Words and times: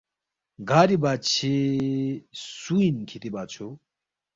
گاری 0.69 0.97
بادشے 1.03 1.55
سُو 2.59 2.75
اِن 2.85 2.95
کِھتی 3.07 3.29
بادشو؟ 3.35 3.67